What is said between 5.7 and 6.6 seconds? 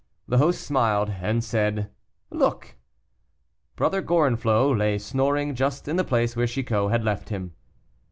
in the place where